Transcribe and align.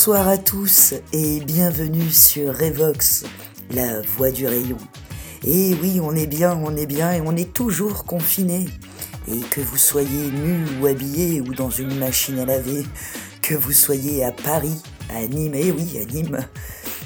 Bonsoir 0.00 0.28
à 0.28 0.38
tous 0.38 0.94
et 1.12 1.40
bienvenue 1.40 2.08
sur 2.08 2.56
Revox, 2.56 3.24
la 3.70 4.00
voix 4.00 4.30
du 4.30 4.46
rayon. 4.46 4.78
Et 5.44 5.76
oui, 5.82 6.00
on 6.02 6.16
est 6.16 6.26
bien, 6.26 6.58
on 6.64 6.74
est 6.74 6.86
bien 6.86 7.12
et 7.12 7.20
on 7.20 7.36
est 7.36 7.52
toujours 7.52 8.06
confiné. 8.06 8.66
Et 9.28 9.40
que 9.40 9.60
vous 9.60 9.76
soyez 9.76 10.30
nu 10.30 10.64
ou 10.80 10.86
habillé 10.86 11.42
ou 11.42 11.52
dans 11.52 11.68
une 11.68 11.98
machine 11.98 12.38
à 12.38 12.46
laver, 12.46 12.86
que 13.42 13.54
vous 13.54 13.72
soyez 13.72 14.24
à 14.24 14.32
Paris, 14.32 14.80
à 15.14 15.26
Nîmes, 15.26 15.54
et 15.54 15.70
oui, 15.70 16.00
à 16.02 16.10
Nîmes, 16.10 16.46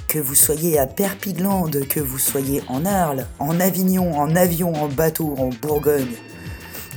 que 0.06 0.20
vous 0.20 0.36
soyez 0.36 0.78
à 0.78 0.86
Perpiglande, 0.86 1.88
que 1.88 1.98
vous 1.98 2.20
soyez 2.20 2.62
en 2.68 2.86
Arles, 2.86 3.26
en 3.40 3.58
Avignon, 3.58 4.16
en 4.16 4.36
avion, 4.36 4.72
en 4.72 4.86
bateau, 4.86 5.34
en 5.36 5.48
Bourgogne 5.48 6.14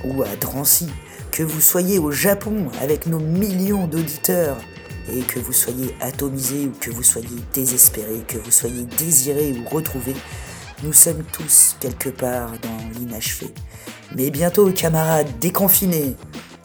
ou 0.04 0.22
à 0.22 0.36
Drancy, 0.40 0.90
que 1.32 1.42
vous 1.42 1.59
soyez 1.59 1.98
au 1.98 2.12
Japon 2.12 2.68
avec 2.84 3.08
nos 3.08 3.20
millions 3.20 3.88
d'auditeurs, 3.88 4.58
et 5.12 5.22
que 5.22 5.40
vous 5.40 5.54
soyez 5.54 5.96
atomisé 6.02 6.68
ou 6.68 6.74
que 6.80 6.92
vous 6.92 7.04
soyez 7.04 7.28
désespéré, 7.54 8.24
que 8.28 8.38
vous 8.38 8.52
soyez 8.52 8.84
désiré 8.98 9.54
ou 9.54 9.68
retrouvé, 9.70 10.14
nous 10.84 10.94
sommes 10.94 11.24
tous 11.32 11.76
quelque 11.80 12.10
part 12.10 12.52
dans 12.62 13.00
l'inachevé. 13.00 13.54
Mais 14.16 14.30
bientôt, 14.30 14.72
camarades, 14.72 15.28
déconfinés, 15.40 16.16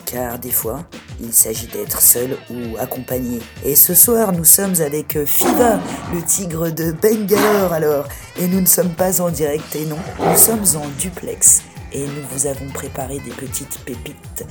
car 0.05 0.39
des 0.39 0.51
fois, 0.51 0.85
il 1.21 1.33
s'agit 1.33 1.67
d'être 1.67 2.01
seul 2.01 2.37
ou 2.51 2.77
accompagné. 2.79 3.41
Et 3.65 3.75
ce 3.75 3.95
soir, 3.95 4.33
nous 4.33 4.45
sommes 4.45 4.81
avec 4.81 5.25
Fiva, 5.25 5.81
le 6.13 6.23
tigre 6.23 6.71
de 6.71 6.93
Bangalore 6.93 7.73
alors, 7.73 8.09
et 8.39 8.47
nous 8.49 8.61
ne 8.61 8.67
sommes 8.67 8.93
pas 8.95 9.21
en 9.21 9.31
direct, 9.31 9.75
et 9.77 9.87
non, 9.87 9.99
nous 10.19 10.37
sommes 10.37 10.65
en 10.77 10.87
duplex, 10.99 11.63
et 11.93 12.01
nous 12.01 12.23
vous 12.33 12.47
avons 12.47 12.69
préparé 12.69 13.19
des 13.21 13.31
petites 13.31 13.79
pépites 13.85 14.45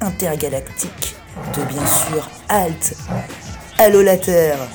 intergalactiques 0.00 1.16
de 1.56 1.62
bien 1.64 1.86
sûr 1.86 2.28
Halt. 2.48 2.94
Allô 3.78 4.00
la 4.02 4.16
Terre 4.16 4.68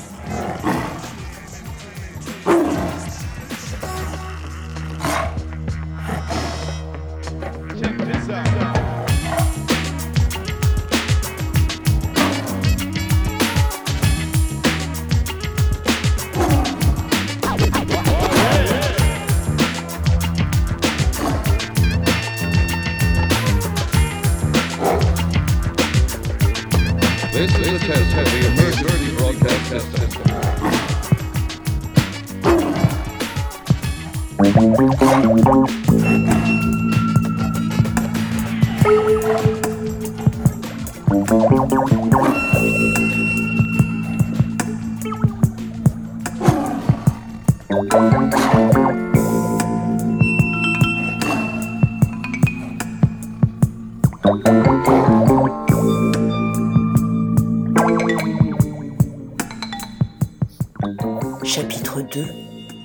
Chapitre 61.44 62.00
2 62.00 62.24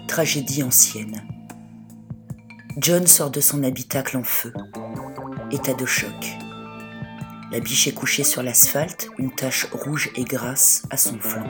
Tragédie 0.07 0.63
ancienne 0.63 1.21
John 2.79 3.07
sort 3.07 3.31
de 3.31 3.41
son 3.41 3.63
habitacle 3.63 4.17
en 4.17 4.23
feu. 4.23 4.53
État 5.49 5.73
de 5.73 5.87
choc. 5.87 6.37
La 7.51 7.59
biche 7.59 7.87
est 7.87 7.91
couchée 7.91 8.23
sur 8.23 8.43
l'asphalte, 8.43 9.09
une 9.17 9.33
tache 9.33 9.65
rouge 9.71 10.11
et 10.15 10.23
grasse 10.23 10.83
à 10.91 10.97
son 10.97 11.17
flanc. 11.19 11.47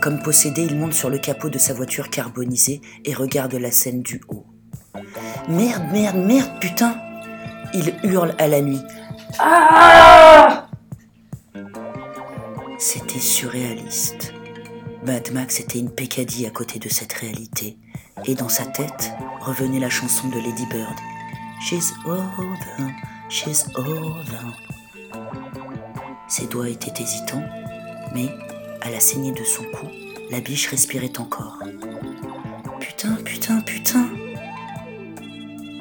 Comme 0.00 0.22
possédé, 0.22 0.62
il 0.62 0.78
monte 0.78 0.92
sur 0.92 1.10
le 1.10 1.18
capot 1.18 1.48
de 1.48 1.58
sa 1.58 1.74
voiture 1.74 2.08
carbonisée 2.08 2.80
et 3.04 3.14
regarde 3.14 3.54
la 3.54 3.72
scène 3.72 4.02
du 4.02 4.20
haut. 4.28 4.46
Merde, 5.48 5.82
merde, 5.90 6.18
merde, 6.18 6.60
putain 6.60 6.96
Il 7.74 7.92
hurle 8.04 8.32
à 8.38 8.46
la 8.46 8.60
nuit. 8.60 8.82
Ah 9.40 10.68
C'était 12.78 13.18
surréaliste. 13.18 14.32
Mad 15.04 15.32
Max 15.32 15.58
était 15.58 15.80
une 15.80 15.90
pécadille 15.90 16.46
à 16.46 16.50
côté 16.50 16.78
de 16.78 16.88
cette 16.88 17.12
réalité, 17.12 17.76
et 18.24 18.36
dans 18.36 18.48
sa 18.48 18.66
tête 18.66 19.12
revenait 19.46 19.78
la 19.78 19.88
chanson 19.88 20.28
de 20.28 20.40
Lady 20.40 20.66
Bird. 20.66 20.96
She's 21.60 21.94
over, 22.04 22.26
she's 23.28 23.64
over. 23.76 24.52
Ses 26.26 26.48
doigts 26.48 26.68
étaient 26.68 27.00
hésitants, 27.00 27.44
mais 28.12 28.28
à 28.80 28.90
la 28.90 28.98
saignée 28.98 29.30
de 29.30 29.44
son 29.44 29.62
cou, 29.62 29.86
la 30.32 30.40
biche 30.40 30.68
respirait 30.68 31.16
encore. 31.18 31.62
Putain, 32.80 33.14
putain, 33.24 33.60
putain. 33.60 34.08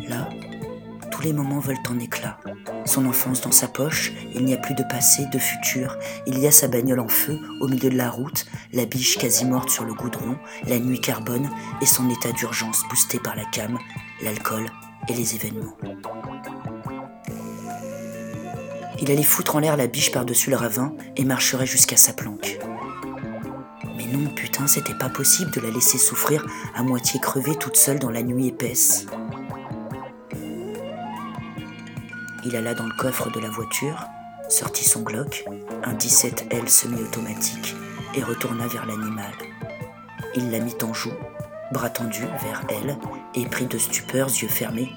Là, 0.07 0.29
les 1.25 1.33
moments 1.33 1.59
volent 1.59 1.81
en 1.89 1.99
éclats. 1.99 2.37
Son 2.85 3.07
enfance 3.07 3.41
dans 3.41 3.51
sa 3.51 3.67
poche, 3.67 4.11
il 4.35 4.45
n'y 4.45 4.53
a 4.53 4.57
plus 4.57 4.75
de 4.75 4.83
passé, 4.83 5.25
de 5.25 5.39
futur. 5.39 5.97
Il 6.27 6.37
y 6.37 6.45
a 6.45 6.51
sa 6.51 6.67
bagnole 6.67 6.99
en 6.99 7.07
feu, 7.07 7.39
au 7.61 7.67
milieu 7.67 7.89
de 7.89 7.97
la 7.97 8.11
route, 8.11 8.45
la 8.73 8.85
biche 8.85 9.17
quasi 9.17 9.43
morte 9.43 9.71
sur 9.71 9.85
le 9.85 9.95
goudron, 9.95 10.37
la 10.67 10.77
nuit 10.77 11.01
carbone 11.01 11.49
et 11.81 11.87
son 11.87 12.09
état 12.11 12.31
d'urgence 12.31 12.83
boosté 12.89 13.19
par 13.19 13.35
la 13.35 13.43
cam, 13.45 13.79
l'alcool 14.21 14.67
et 15.09 15.13
les 15.13 15.33
événements. 15.33 15.75
Il 19.01 19.11
allait 19.11 19.23
foutre 19.23 19.55
en 19.55 19.59
l'air 19.59 19.77
la 19.77 19.87
biche 19.87 20.11
par-dessus 20.11 20.51
le 20.51 20.57
ravin 20.57 20.93
et 21.17 21.25
marcherait 21.25 21.65
jusqu'à 21.65 21.97
sa 21.97 22.13
planque. 22.13 22.59
Mais 23.97 24.05
non, 24.05 24.29
putain, 24.35 24.67
c'était 24.67 24.93
pas 24.93 25.09
possible 25.09 25.49
de 25.51 25.61
la 25.61 25.71
laisser 25.71 25.97
souffrir 25.97 26.45
à 26.75 26.83
moitié 26.83 27.19
crevée 27.19 27.55
toute 27.55 27.77
seule 27.77 27.97
dans 27.97 28.11
la 28.11 28.21
nuit 28.21 28.47
épaisse. 28.47 29.07
Il 32.45 32.55
alla 32.55 32.75
dans 32.75 32.85
le 32.85 32.93
coffre 32.93 33.31
de 33.31 33.39
la 33.39 33.49
voiture, 33.49 34.05
sortit 34.49 34.83
son 34.83 35.01
Glock, 35.01 35.45
un 35.83 35.95
17L 35.95 36.67
semi-automatique, 36.67 37.75
et 38.13 38.21
retourna 38.21 38.67
vers 38.67 38.85
l'animal. 38.85 39.33
Il 40.35 40.51
la 40.51 40.59
mit 40.59 40.75
en 40.83 40.93
joue, 40.93 41.13
bras 41.71 41.89
tendus 41.89 42.27
vers 42.43 42.63
elle, 42.69 42.97
et 43.33 43.47
pris 43.47 43.65
de 43.65 43.79
stupeur, 43.79 44.27
yeux 44.27 44.47
fermés, 44.47 44.91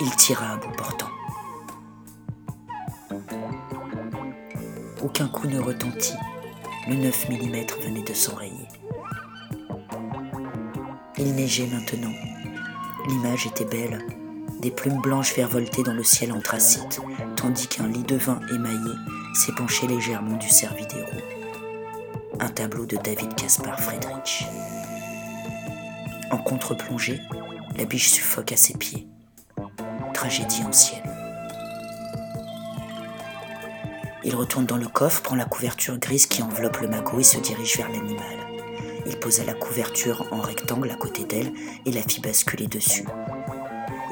il 0.00 0.10
tira 0.16 0.52
à 0.52 0.56
bout 0.56 0.70
portant. 0.76 1.10
Aucun 5.02 5.26
coup 5.26 5.48
ne 5.48 5.58
retentit, 5.58 6.14
le 6.86 6.94
9 6.94 7.30
mm 7.30 7.66
venait 7.82 8.04
de 8.04 8.14
s'enrayer. 8.14 8.68
Il 11.18 11.34
neigeait 11.34 11.66
maintenant. 11.66 12.14
L'image 13.08 13.46
était 13.48 13.64
belle, 13.64 13.98
des 14.62 14.70
plumes 14.70 15.00
blanches 15.00 15.34
virevoltaient 15.34 15.82
dans 15.82 15.92
le 15.92 16.04
ciel 16.04 16.32
anthracite, 16.32 17.00
tandis 17.36 17.66
qu'un 17.66 17.88
lit 17.88 18.04
de 18.04 18.14
vin 18.14 18.40
émaillé 18.54 18.94
s'épanchait 19.34 19.88
légèrement 19.88 20.36
du 20.36 20.46
roues. 20.46 22.38
Un 22.38 22.48
tableau 22.48 22.86
de 22.86 22.96
David 22.96 23.34
Caspar 23.34 23.78
Friedrich. 23.80 24.46
En 26.30 26.38
contre-plongée, 26.38 27.20
la 27.76 27.84
biche 27.84 28.08
suffoque 28.08 28.52
à 28.52 28.56
ses 28.56 28.74
pieds. 28.74 29.08
Tragédie 30.14 30.62
ancienne. 30.64 31.02
Il 34.24 34.36
retourne 34.36 34.66
dans 34.66 34.76
le 34.76 34.86
coffre, 34.86 35.22
prend 35.22 35.34
la 35.34 35.44
couverture 35.44 35.98
grise 35.98 36.26
qui 36.26 36.40
enveloppe 36.40 36.78
le 36.78 36.88
magot 36.88 37.18
et 37.18 37.24
se 37.24 37.38
dirige 37.38 37.76
vers 37.76 37.88
l'animal. 37.88 38.38
Il 39.06 39.18
posa 39.18 39.42
la 39.44 39.54
couverture 39.54 40.28
en 40.30 40.40
rectangle 40.40 40.90
à 40.90 40.94
côté 40.94 41.24
d'elle 41.24 41.52
et 41.84 41.90
la 41.90 42.02
fit 42.02 42.20
basculer 42.20 42.68
dessus. 42.68 43.04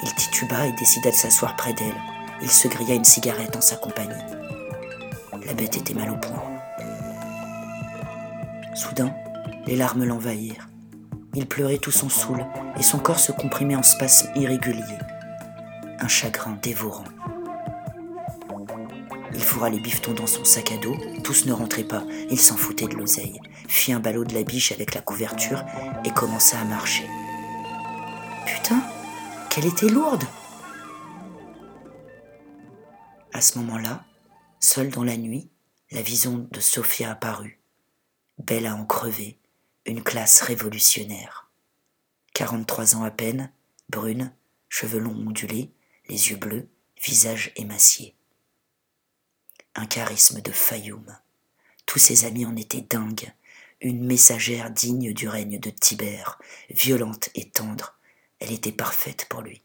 Il 0.02 0.14
tituba 0.14 0.66
et 0.66 0.72
décida 0.72 1.10
de 1.10 1.14
s'asseoir 1.14 1.56
près 1.56 1.72
d'elle. 1.72 1.94
Il 2.42 2.50
se 2.50 2.68
grilla 2.68 2.94
une 2.94 3.04
cigarette 3.04 3.56
en 3.56 3.60
sa 3.60 3.76
compagnie. 3.76 4.14
La 5.46 5.52
bête 5.54 5.76
était 5.76 5.94
mal 5.94 6.10
au 6.10 6.16
point. 6.16 6.42
Soudain, 8.74 9.14
les 9.66 9.76
larmes 9.76 10.04
l'envahirent. 10.04 10.68
Il 11.34 11.46
pleurait 11.46 11.78
tout 11.78 11.90
son 11.90 12.08
saoul 12.08 12.44
et 12.78 12.82
son 12.82 12.98
corps 12.98 13.20
se 13.20 13.32
comprimait 13.32 13.76
en 13.76 13.82
spasmes 13.82 14.30
irréguliers. 14.34 14.98
Un 15.98 16.08
chagrin 16.08 16.58
dévorant. 16.62 17.04
Il 19.34 19.42
fourra 19.42 19.70
les 19.70 19.80
bifetons 19.80 20.14
dans 20.14 20.26
son 20.26 20.44
sac 20.44 20.72
à 20.72 20.76
dos, 20.78 20.96
tous 21.22 21.46
ne 21.46 21.52
rentraient 21.52 21.84
pas, 21.84 22.02
il 22.30 22.38
s'en 22.38 22.56
foutait 22.56 22.86
de 22.86 22.94
l'oseille, 22.94 23.40
fit 23.68 23.92
un 23.92 24.00
ballot 24.00 24.24
de 24.24 24.34
la 24.34 24.42
biche 24.42 24.72
avec 24.72 24.94
la 24.94 25.00
couverture 25.00 25.64
et 26.04 26.10
commença 26.10 26.58
à 26.58 26.64
marcher. 26.64 27.06
Putain, 28.46 28.82
qu'elle 29.50 29.66
était 29.66 29.88
lourde 29.88 30.24
À 33.32 33.40
ce 33.40 33.58
moment-là, 33.58 34.04
seule 34.60 34.90
dans 34.90 35.02
la 35.02 35.16
nuit, 35.16 35.50
la 35.90 36.02
vision 36.02 36.48
de 36.50 36.60
Sophia 36.60 37.10
apparut. 37.10 37.60
belle 38.38 38.66
à 38.66 38.76
en 38.76 38.86
crever, 38.86 39.38
une 39.86 40.02
classe 40.02 40.40
révolutionnaire. 40.42 41.50
43 42.34 42.94
ans 42.94 43.02
à 43.02 43.10
peine, 43.10 43.52
brune, 43.88 44.32
cheveux 44.68 45.00
longs 45.00 45.26
ondulés, 45.26 45.72
les 46.08 46.30
yeux 46.30 46.36
bleus, 46.36 46.68
visage 47.02 47.52
émacié. 47.56 48.14
Un 49.74 49.86
charisme 49.86 50.40
de 50.40 50.52
Fayoum. 50.52 51.18
Tous 51.86 51.98
ses 51.98 52.24
amis 52.24 52.46
en 52.46 52.54
étaient 52.54 52.86
dingues, 52.88 53.32
une 53.80 54.04
messagère 54.06 54.70
digne 54.70 55.12
du 55.12 55.28
règne 55.28 55.58
de 55.58 55.70
Tibère, 55.70 56.38
violente 56.70 57.30
et 57.34 57.50
tendre, 57.50 57.99
elle 58.40 58.52
était 58.52 58.72
parfaite 58.72 59.26
pour 59.28 59.42
lui. 59.42 59.62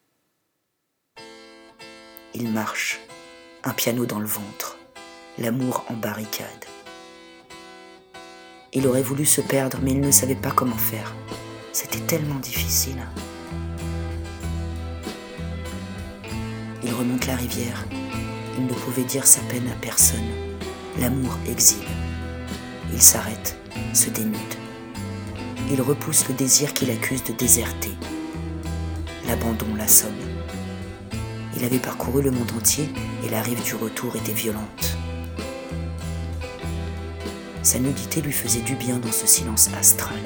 Il 2.33 2.49
marche, 2.49 2.99
un 3.63 3.71
piano 3.71 4.05
dans 4.05 4.19
le 4.19 4.27
ventre, 4.27 4.77
l'amour 5.37 5.85
en 5.89 5.93
barricade. 5.93 6.65
Il 8.73 8.85
aurait 8.87 9.01
voulu 9.01 9.25
se 9.25 9.39
perdre, 9.39 9.79
mais 9.81 9.91
il 9.91 10.01
ne 10.01 10.11
savait 10.11 10.35
pas 10.35 10.51
comment 10.51 10.77
faire. 10.77 11.15
C'était 11.71 12.01
tellement 12.01 12.39
difficile. 12.39 13.01
Il 16.83 16.93
remonte 16.93 17.25
la 17.25 17.37
rivière. 17.37 17.85
Il 18.57 18.65
ne 18.65 18.73
pouvait 18.73 19.03
dire 19.03 19.25
sa 19.25 19.39
peine 19.43 19.67
à 19.69 19.75
personne. 19.75 20.29
L'amour 20.99 21.37
exile. 21.47 21.87
Il 22.91 23.01
s'arrête, 23.01 23.57
se 23.93 24.09
dénude. 24.09 24.35
Il 25.71 25.81
repousse 25.81 26.27
le 26.27 26.35
désir 26.35 26.73
qu'il 26.73 26.91
accuse 26.91 27.23
de 27.23 27.33
déserter. 27.33 27.94
L'abandon 29.27 29.73
l'assomme. 29.75 30.13
Il 31.57 31.63
avait 31.63 31.79
parcouru 31.79 32.21
le 32.21 32.31
monde 32.31 32.51
entier 32.55 32.89
et 33.23 33.29
la 33.29 33.41
rive 33.41 33.63
du 33.63 33.75
retour 33.75 34.15
était 34.15 34.33
violente. 34.33 34.97
Sa 37.63 37.79
nudité 37.79 38.21
lui 38.21 38.31
faisait 38.31 38.61
du 38.61 38.75
bien 38.75 38.97
dans 38.99 39.11
ce 39.11 39.25
silence 39.25 39.69
astral. 39.75 40.19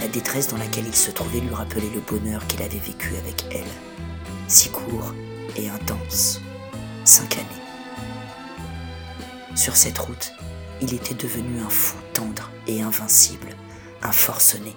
La 0.00 0.06
détresse 0.06 0.48
dans 0.48 0.56
laquelle 0.56 0.86
il 0.86 0.94
se 0.94 1.10
trouvait 1.10 1.40
lui 1.40 1.52
rappelait 1.52 1.90
le 1.92 2.00
bonheur 2.00 2.46
qu'il 2.46 2.62
avait 2.62 2.78
vécu 2.78 3.16
avec 3.16 3.44
elle. 3.50 3.64
Si 4.46 4.68
court 4.68 5.12
et 5.56 5.68
intense. 5.68 6.40
Cinq 7.04 7.34
années. 7.34 7.46
Sur 9.56 9.76
cette 9.76 9.98
route, 9.98 10.32
il 10.80 10.94
était 10.94 11.14
devenu 11.14 11.60
un 11.60 11.68
fou 11.68 11.96
tendre 12.12 12.50
et 12.68 12.80
invincible, 12.82 13.48
un 14.02 14.12
forcené. 14.12 14.74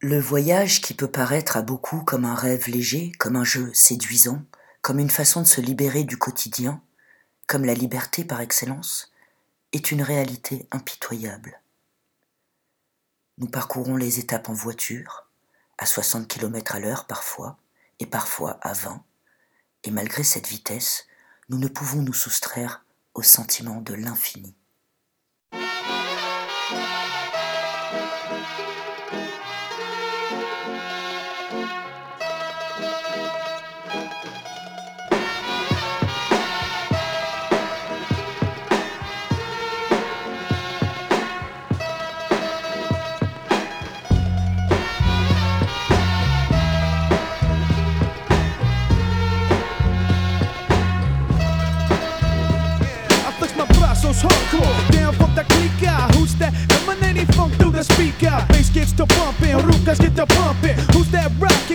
Le 0.00 0.20
voyage 0.20 0.80
qui 0.80 0.94
peut 0.94 1.10
paraître 1.10 1.56
à 1.56 1.62
beaucoup 1.62 2.04
comme 2.04 2.24
un 2.24 2.36
rêve 2.36 2.68
léger, 2.68 3.10
comme 3.18 3.34
un 3.34 3.42
jeu 3.42 3.74
séduisant, 3.74 4.44
comme 4.80 5.00
une 5.00 5.10
façon 5.10 5.40
de 5.40 5.46
se 5.46 5.60
libérer 5.60 6.04
du 6.04 6.16
quotidien, 6.16 6.80
comme 7.48 7.64
la 7.64 7.74
liberté 7.74 8.24
par 8.24 8.40
excellence, 8.40 9.12
est 9.72 9.90
une 9.90 10.02
réalité 10.02 10.68
impitoyable. 10.70 11.60
Nous 13.38 13.48
parcourons 13.48 13.96
les 13.96 14.20
étapes 14.20 14.48
en 14.48 14.52
voiture, 14.52 15.26
à 15.78 15.86
60 15.86 16.28
km 16.28 16.76
à 16.76 16.78
l'heure 16.78 17.08
parfois, 17.08 17.58
et 17.98 18.06
parfois 18.06 18.60
à 18.62 18.74
20, 18.74 19.02
et 19.82 19.90
malgré 19.90 20.22
cette 20.22 20.46
vitesse, 20.46 21.08
nous 21.48 21.58
ne 21.58 21.66
pouvons 21.66 22.02
nous 22.02 22.14
soustraire 22.14 22.84
au 23.14 23.22
sentiment 23.22 23.80
de 23.80 23.94
l'infini. 23.94 24.54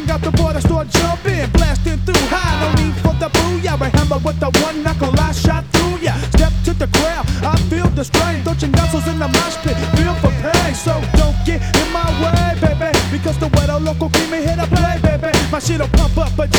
Got 0.07 0.21
the 0.21 0.31
boy 0.31 0.53
that 0.53 0.63
start 0.63 0.87
jumping, 0.89 1.49
blasting 1.51 1.97
through 2.05 2.27
high. 2.27 2.59
No 2.61 2.69
need 2.83 2.95
for 3.03 3.13
the 3.19 3.29
booyah. 3.29 3.79
I 3.81 3.89
hammer 3.97 4.19
with 4.23 4.39
the 4.39 4.51
one 4.61 4.83
knuckle, 4.83 5.13
I 5.19 5.31
shot 5.31 5.63
through 5.73 5.97
ya. 5.99 6.13
Step 6.35 6.53
to 6.65 6.73
the 6.73 6.87
crowd, 6.87 7.25
I 7.43 7.55
feel 7.69 7.87
the 7.87 8.03
strain. 8.03 8.43
Don't 8.43 8.53
Touching 8.53 8.71
muscles 8.71 9.07
in 9.07 9.17
the 9.17 9.27
mosh 9.27 9.57
pit, 9.63 9.75
feel 9.97 10.13
for 10.21 10.29
pain. 10.43 10.75
So 10.75 10.93
don't 11.17 11.35
get 11.45 11.59
in 11.81 11.87
my 11.91 12.05
way, 12.21 12.53
baby, 12.61 12.91
because 13.11 13.37
the 13.39 13.47
weather 13.57 13.79
local 13.79 14.09
keep 14.09 14.29
me 14.29 14.45
here 14.45 14.55
to 14.55 14.67
play, 14.67 14.99
baby. 15.01 15.31
My 15.51 15.59
shit'll 15.59 15.87
pump 15.89 16.17
up 16.17 16.37
a 16.37 16.52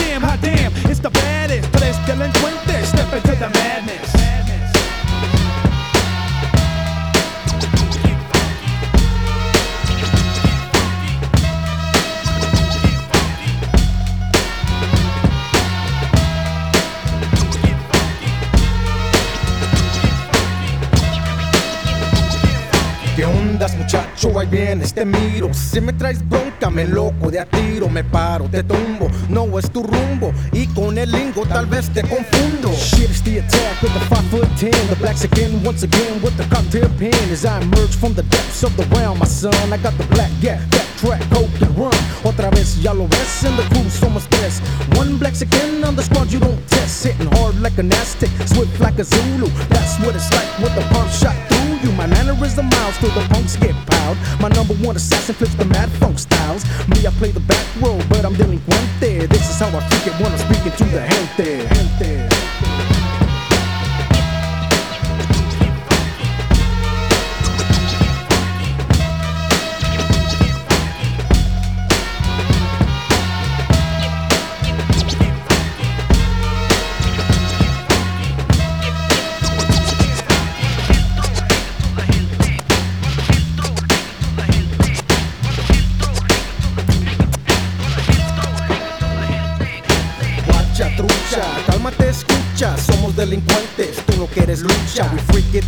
Ahí 24.44 24.50
vienes, 24.50 24.92
te 24.92 25.06
miro 25.06 25.54
Si 25.54 25.80
me 25.80 25.92
traes 25.94 26.26
bronca, 26.28 26.68
me 26.68 26.84
loco 26.84 27.30
de 27.30 27.40
a 27.40 27.46
tiro 27.46 27.88
Me 27.88 28.04
paro, 28.04 28.46
te 28.46 28.62
tumbo, 28.62 29.08
no 29.30 29.58
es 29.58 29.70
tu 29.70 29.82
rumbo 29.82 30.32
Y 30.52 30.66
con 30.66 30.98
el 30.98 31.10
lingo 31.10 31.46
tal 31.46 31.66
vez 31.66 31.88
te 31.90 32.02
confundo. 32.02 32.70
Shit 32.72 33.10
is 33.10 33.22
the 33.22 33.38
attack 33.38 33.82
of 33.82 33.94
the 33.94 34.00
5 34.00 34.24
foot 34.30 34.48
10 34.58 34.70
The 34.90 34.96
black 34.96 35.16
again, 35.24 35.62
once 35.64 35.82
again 35.82 36.20
with 36.22 36.36
the 36.36 36.44
cocktail 36.54 36.90
pen. 36.98 37.14
As 37.32 37.46
I 37.46 37.60
emerge 37.62 37.96
from 37.96 38.14
the 38.14 38.22
depths 38.24 38.62
of 38.62 38.76
the 38.76 38.84
realm, 38.96 39.18
my 39.18 39.26
son 39.26 39.54
I 39.72 39.78
got 39.78 39.96
the 39.96 40.06
black 40.14 40.30
gap, 40.42 40.60
that 40.70 40.86
track, 40.98 41.22
coke 41.30 41.48
and 41.62 41.76
run. 41.78 41.94
Otra 42.24 42.50
vez 42.50 42.82
ya 42.82 42.92
lo 42.92 43.06
ves, 43.06 43.44
in 43.44 43.56
the 43.56 43.62
crew 43.72 43.88
somos 43.88 44.28
tres. 44.28 44.60
One 44.98 45.16
black 45.18 45.40
again 45.40 45.84
on 45.84 45.96
the 45.96 46.02
squad 46.02 46.30
you 46.30 46.40
don't 46.40 46.60
test. 46.68 47.04
Hitting 47.04 47.30
hard 47.38 47.60
like 47.60 47.78
an 47.78 47.92
Aztec, 47.92 48.30
swift 48.46 48.78
like 48.80 48.98
a 48.98 49.04
Zulu. 49.04 49.48
That's 49.68 49.98
what 50.00 50.14
it's 50.14 50.30
like 50.32 50.58
with 50.58 50.74
the 50.74 50.82
pump 50.92 51.10
shot 51.10 51.36
through 51.48 51.80
you. 51.82 51.92
My 51.96 52.06
mannerism 52.06 52.68
miles 52.68 52.98
till 52.98 53.10
the 53.10 53.26
punks 53.28 53.56
get 53.56 53.73
piled 54.14 54.40
My 54.40 54.48
number 54.48 54.74
one 54.74 54.96
assassin 54.96 55.34
flips 55.34 55.54
the 55.54 55.64
mad 55.64 55.90
funk 55.92 56.18
styles. 56.18 56.64
Me, 56.88 57.06
I 57.06 57.10
play 57.18 57.30
the 57.30 57.40
back 57.40 57.66
row, 57.80 57.98
but 58.08 58.24
I'm 58.24 58.34
delinquente 58.34 59.28
This 59.28 59.50
is 59.50 59.58
how 59.58 59.68
I 59.68 59.80
freak 59.88 60.06
it 60.06 60.20
when 60.20 60.32
I'm 60.32 60.38
speaking 60.38 60.72
to 60.72 60.84
the 60.84 61.00
gente, 61.08 61.74
gente. 61.74 62.03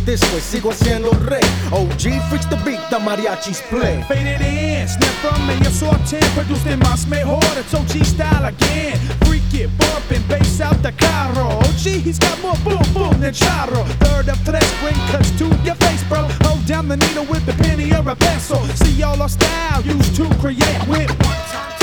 This 0.07 0.21
way, 0.31 0.39
sigo 0.39 0.71
siendo 0.71 1.11
rey. 1.29 1.43
OG 1.69 2.21
freaks 2.29 2.45
the 2.45 2.55
beat, 2.63 2.79
the 2.89 2.97
mariachis 2.97 3.61
play. 3.69 4.01
Faded 4.07 4.39
in, 4.39 4.87
snap 4.87 5.13
from 5.21 5.45
me, 5.45 5.53
yo 5.61 5.69
sorten, 5.69 6.23
produced 6.33 6.65
en 6.65 6.79
más 6.79 7.05
mejor, 7.07 7.43
it's 7.57 7.73
OG 7.73 8.05
style 8.05 8.45
again. 8.45 8.97
Freak 9.25 9.53
it, 9.53 9.69
bumping, 9.77 10.23
bass 10.29 10.61
out 10.61 10.81
the 10.81 10.93
carro. 10.93 11.59
OG, 11.59 12.03
he's 12.05 12.17
got 12.17 12.41
more 12.41 12.55
boom 12.63 12.81
boom 12.93 13.19
than 13.19 13.33
charro. 13.33 13.83
Third 13.99 14.29
of 14.29 14.39
tres, 14.45 14.63
bring 14.79 14.95
cuts 15.11 15.29
to 15.39 15.45
your 15.65 15.75
face, 15.75 16.03
bro. 16.07 16.23
Hold 16.47 16.65
down 16.65 16.87
the 16.87 16.95
needle 16.95 17.25
with 17.25 17.45
the 17.45 17.53
penny 17.63 17.91
or 17.91 18.07
a 18.09 18.15
pencil. 18.15 18.63
See 18.79 19.03
all 19.03 19.21
our 19.21 19.29
style 19.29 19.81
used 19.81 20.15
to 20.15 20.23
create 20.39 20.87
with 20.87 21.11
one 21.19 21.41
time. 21.51 21.76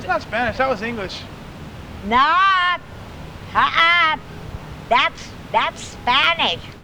That's 0.00 0.08
not 0.08 0.22
Spanish, 0.22 0.56
that 0.56 0.68
was 0.70 0.80
English. 0.80 1.20
No. 2.06 2.16
Uh-uh. 3.54 4.16
That's 4.88 5.28
that's 5.52 5.82
Spanish. 5.82 6.79